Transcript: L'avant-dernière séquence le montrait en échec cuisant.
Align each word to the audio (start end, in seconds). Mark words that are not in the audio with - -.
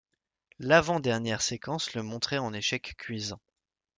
L'avant-dernière 0.57 1.43
séquence 1.43 1.93
le 1.93 2.01
montrait 2.01 2.39
en 2.39 2.53
échec 2.53 2.95
cuisant. 2.97 3.39